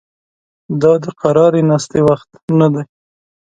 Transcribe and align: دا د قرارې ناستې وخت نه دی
دا 0.81 0.93
د 1.03 1.05
قرارې 1.19 1.61
ناستې 1.69 1.99
وخت 2.07 2.29
نه 2.59 2.67
دی 2.73 2.83